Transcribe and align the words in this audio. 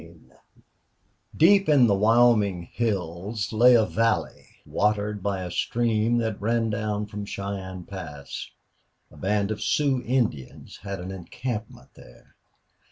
2 0.01 0.31
Deep 1.37 1.69
in 1.69 1.85
the 1.85 1.93
Wyoming 1.93 2.63
hills 2.63 3.53
lay 3.53 3.75
a 3.75 3.85
valley 3.85 4.47
watered 4.65 5.21
by 5.21 5.43
a 5.43 5.51
stream 5.51 6.17
that 6.17 6.41
ran 6.41 6.71
down 6.71 7.05
from 7.05 7.23
Cheyenne 7.23 7.83
Pass; 7.83 8.49
a 9.11 9.17
band 9.17 9.51
of 9.51 9.61
Sioux 9.61 10.01
Indians 10.03 10.77
had 10.77 10.99
an 11.01 11.11
encampment 11.11 11.89
there. 11.93 12.35